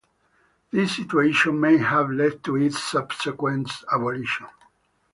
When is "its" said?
2.55-2.81